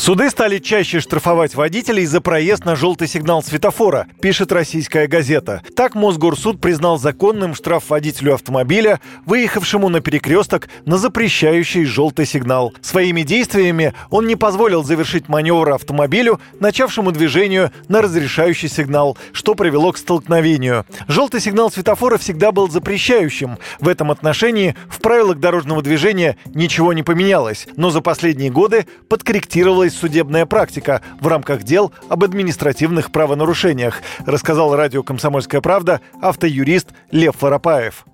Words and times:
Суды 0.00 0.30
стали 0.30 0.60
чаще 0.60 0.98
штрафовать 0.98 1.54
водителей 1.54 2.06
за 2.06 2.22
проезд 2.22 2.64
на 2.64 2.74
желтый 2.74 3.06
сигнал 3.06 3.42
светофора, 3.42 4.06
пишет 4.22 4.50
российская 4.50 5.06
газета. 5.06 5.62
Так 5.76 5.94
Мосгорсуд 5.94 6.58
признал 6.58 6.98
законным 6.98 7.54
штраф 7.54 7.90
водителю 7.90 8.32
автомобиля, 8.32 8.98
выехавшему 9.26 9.90
на 9.90 10.00
перекресток 10.00 10.70
на 10.86 10.96
запрещающий 10.96 11.84
желтый 11.84 12.24
сигнал. 12.24 12.72
Своими 12.80 13.20
действиями 13.20 13.92
он 14.08 14.26
не 14.26 14.36
позволил 14.36 14.82
завершить 14.82 15.28
маневр 15.28 15.68
автомобилю, 15.68 16.40
начавшему 16.60 17.12
движению 17.12 17.70
на 17.88 18.00
разрешающий 18.00 18.70
сигнал, 18.70 19.18
что 19.34 19.54
привело 19.54 19.92
к 19.92 19.98
столкновению. 19.98 20.86
Желтый 21.08 21.42
сигнал 21.42 21.70
светофора 21.70 22.16
всегда 22.16 22.52
был 22.52 22.70
запрещающим. 22.70 23.58
В 23.80 23.86
этом 23.86 24.10
отношении 24.10 24.76
в 24.88 24.98
правилах 25.02 25.40
дорожного 25.40 25.82
движения 25.82 26.38
ничего 26.46 26.94
не 26.94 27.02
поменялось, 27.02 27.68
но 27.76 27.90
за 27.90 28.00
последние 28.00 28.50
годы 28.50 28.86
подкорректировалось 29.10 29.89
появилась 29.90 29.94
судебная 29.94 30.46
практика 30.46 31.02
в 31.20 31.26
рамках 31.26 31.62
дел 31.62 31.92
об 32.08 32.24
административных 32.24 33.10
правонарушениях, 33.10 34.02
рассказал 34.26 34.74
радио 34.74 35.02
«Комсомольская 35.02 35.60
правда» 35.60 36.00
автоюрист 36.20 36.88
Лев 37.10 37.40
Воропаев 37.40 38.04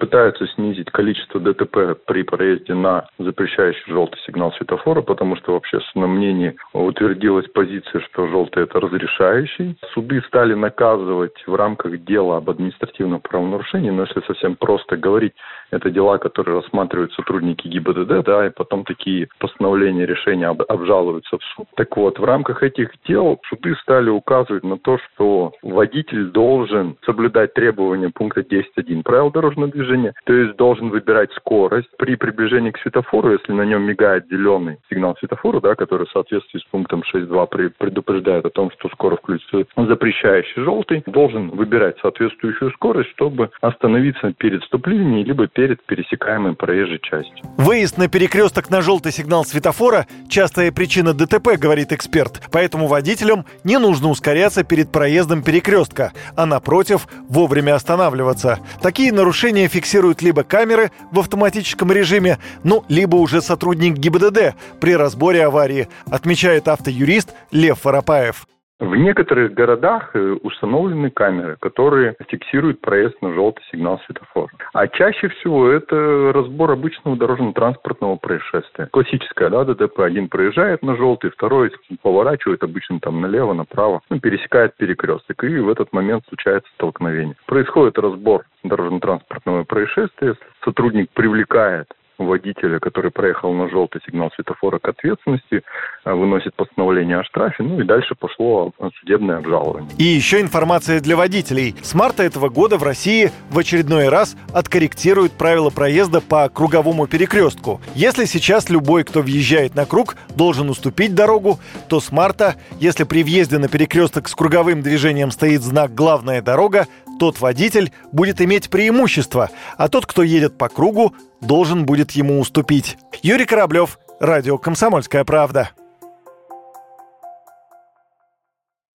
пытаются 0.00 0.46
снизить 0.48 0.90
количество 0.90 1.38
ДТП 1.38 1.96
при 2.06 2.22
проезде 2.22 2.74
на 2.74 3.06
запрещающий 3.18 3.92
желтый 3.92 4.18
сигнал 4.26 4.52
светофора, 4.54 5.02
потому 5.02 5.36
что 5.36 5.52
в 5.52 5.56
общественном 5.56 6.16
мнении 6.16 6.56
утвердилась 6.72 7.46
позиция, 7.48 8.00
что 8.00 8.26
желтый 8.28 8.64
это 8.64 8.80
разрешающий. 8.80 9.76
Суды 9.92 10.22
стали 10.26 10.54
наказывать 10.54 11.44
в 11.46 11.54
рамках 11.54 12.02
дела 12.04 12.38
об 12.38 12.50
административном 12.50 13.20
правонарушении, 13.20 13.90
но 13.90 14.02
если 14.02 14.20
совсем 14.26 14.56
просто 14.56 14.96
говорить, 14.96 15.34
это 15.70 15.90
дела, 15.90 16.18
которые 16.18 16.56
рассматривают 16.56 17.12
сотрудники 17.12 17.68
ГИБДД, 17.68 18.24
да, 18.24 18.46
и 18.46 18.50
потом 18.50 18.84
такие 18.84 19.28
постановления, 19.38 20.06
решения 20.06 20.48
об, 20.48 20.62
обжалуются 20.68 21.38
в 21.38 21.44
суд. 21.54 21.66
Так 21.76 21.96
вот, 21.96 22.18
в 22.18 22.24
рамках 22.24 22.62
этих 22.62 22.90
дел 23.06 23.38
суды 23.48 23.76
стали 23.82 24.08
указывать 24.08 24.64
на 24.64 24.78
то, 24.78 24.98
что 24.98 25.52
водитель 25.62 26.26
должен 26.30 26.96
соблюдать 27.04 27.54
требования 27.54 28.10
пункта 28.10 28.40
10.1 28.40 29.02
правил 29.02 29.30
дорожного 29.30 29.70
движения, 29.70 29.89
движения, 29.90 30.14
то 30.24 30.32
есть 30.32 30.56
должен 30.56 30.90
выбирать 30.90 31.32
скорость. 31.32 31.88
При 31.98 32.16
приближении 32.16 32.70
к 32.70 32.78
светофору, 32.78 33.32
если 33.32 33.52
на 33.52 33.62
нем 33.62 33.82
мигает 33.82 34.26
зеленый 34.30 34.78
сигнал 34.88 35.16
светофора, 35.18 35.60
да, 35.60 35.74
который 35.74 36.06
в 36.06 36.10
соответствии 36.10 36.58
с 36.58 36.64
пунктом 36.64 37.02
6.2 37.14 37.70
предупреждает 37.78 38.44
о 38.44 38.50
том, 38.50 38.70
что 38.78 38.88
скоро 38.90 39.16
включится 39.16 39.64
запрещающий 39.76 40.62
желтый, 40.62 41.02
должен 41.06 41.50
выбирать 41.50 41.96
соответствующую 42.00 42.70
скорость, 42.72 43.10
чтобы 43.10 43.50
остановиться 43.60 44.32
перед 44.38 44.62
вступлением 44.62 45.24
либо 45.24 45.46
перед 45.46 45.82
пересекаемой 45.84 46.54
проезжей 46.54 47.00
частью. 47.02 47.44
Выезд 47.58 47.98
на 47.98 48.08
перекресток 48.08 48.70
на 48.70 48.82
желтый 48.82 49.12
сигнал 49.12 49.44
светофора– 49.44 50.06
частая 50.28 50.72
причина 50.72 51.12
ДТП, 51.12 51.58
говорит 51.58 51.92
эксперт. 51.92 52.40
Поэтому 52.52 52.86
водителям 52.86 53.44
не 53.64 53.78
нужно 53.78 54.08
ускоряться 54.08 54.64
перед 54.64 54.92
проездом 54.92 55.42
перекрестка, 55.42 56.12
а 56.36 56.46
напротив, 56.46 57.06
вовремя 57.28 57.74
останавливаться. 57.74 58.60
Такие 58.82 59.12
нарушения 59.12 59.68
фиксируются 59.68 59.79
фиксируют 59.80 60.20
либо 60.20 60.42
камеры 60.44 60.90
в 61.10 61.18
автоматическом 61.20 61.90
режиме, 61.90 62.38
ну, 62.64 62.84
либо 62.88 63.16
уже 63.16 63.40
сотрудник 63.40 63.94
ГИБДД 63.96 64.54
при 64.78 64.94
разборе 64.94 65.46
аварии, 65.46 65.88
отмечает 66.10 66.68
автоюрист 66.68 67.30
Лев 67.50 67.84
Воропаев. 67.84 68.46
В 68.80 68.96
некоторых 68.96 69.52
городах 69.52 70.10
э, 70.14 70.36
установлены 70.42 71.10
камеры, 71.10 71.58
которые 71.60 72.16
фиксируют 72.28 72.80
проезд 72.80 73.20
на 73.20 73.34
желтый 73.34 73.62
сигнал 73.70 74.00
светофора. 74.06 74.48
А 74.72 74.88
чаще 74.88 75.28
всего 75.28 75.68
это 75.68 76.32
разбор 76.32 76.70
обычного 76.70 77.14
дорожно-транспортного 77.14 78.16
происшествия. 78.16 78.88
Классическое, 78.90 79.50
да, 79.50 79.64
ДТП. 79.64 80.00
Один 80.00 80.28
проезжает 80.28 80.82
на 80.82 80.96
желтый, 80.96 81.30
второй 81.30 81.70
поворачивает 82.00 82.62
обычно 82.62 83.00
там 83.00 83.20
налево, 83.20 83.52
направо, 83.52 84.00
ну, 84.08 84.18
пересекает 84.18 84.74
перекресток, 84.76 85.44
и 85.44 85.58
в 85.58 85.68
этот 85.68 85.92
момент 85.92 86.24
случается 86.28 86.70
столкновение. 86.74 87.36
Происходит 87.46 87.98
разбор 87.98 88.46
дорожно-транспортного 88.64 89.64
происшествия, 89.64 90.36
сотрудник 90.64 91.10
привлекает 91.10 91.86
водителя, 92.26 92.78
который 92.78 93.10
проехал 93.10 93.52
на 93.52 93.68
желтый 93.68 94.00
сигнал 94.06 94.30
светофора 94.34 94.78
к 94.78 94.88
ответственности, 94.88 95.62
э, 96.04 96.12
выносит 96.12 96.54
постановление 96.54 97.18
о 97.18 97.24
штрафе, 97.24 97.62
ну 97.62 97.80
и 97.80 97.84
дальше 97.84 98.14
пошло 98.14 98.72
судебное 99.00 99.38
обжалование. 99.38 99.90
И 99.98 100.04
еще 100.04 100.40
информация 100.40 101.00
для 101.00 101.16
водителей. 101.16 101.74
С 101.82 101.94
марта 101.94 102.22
этого 102.22 102.48
года 102.48 102.78
в 102.78 102.82
России 102.82 103.30
в 103.50 103.58
очередной 103.58 104.08
раз 104.08 104.36
откорректируют 104.54 105.32
правила 105.32 105.70
проезда 105.70 106.20
по 106.20 106.48
круговому 106.48 107.06
перекрестку. 107.06 107.80
Если 107.94 108.24
сейчас 108.24 108.70
любой, 108.70 109.04
кто 109.04 109.20
въезжает 109.20 109.74
на 109.74 109.86
круг, 109.86 110.16
должен 110.36 110.70
уступить 110.70 111.14
дорогу, 111.14 111.58
то 111.88 112.00
с 112.00 112.12
марта, 112.12 112.56
если 112.78 113.04
при 113.04 113.22
въезде 113.22 113.58
на 113.58 113.68
перекресток 113.68 114.28
с 114.28 114.34
круговым 114.34 114.82
движением 114.82 115.30
стоит 115.30 115.62
знак 115.62 115.94
«Главная 115.94 116.42
дорога», 116.42 116.86
тот 117.20 117.38
водитель 117.38 117.92
будет 118.12 118.40
иметь 118.40 118.70
преимущество, 118.70 119.50
а 119.76 119.88
тот, 119.88 120.06
кто 120.06 120.22
едет 120.22 120.56
по 120.56 120.70
кругу, 120.70 121.14
должен 121.42 121.84
будет 121.84 122.12
ему 122.12 122.40
уступить. 122.40 122.96
Юрий 123.22 123.44
Кораблев, 123.44 123.98
Радио 124.20 124.56
«Комсомольская 124.56 125.24
правда». 125.24 125.70